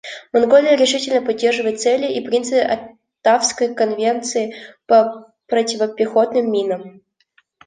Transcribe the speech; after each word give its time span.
Монголия 0.33 0.75
решительно 0.77 1.21
поддерживает 1.23 1.79
цели 1.79 2.11
и 2.11 2.25
принципы 2.25 2.95
Оттавской 3.21 3.75
конвенции 3.75 4.55
по 4.87 5.31
противопехотным 5.45 6.51
минам. 6.51 7.01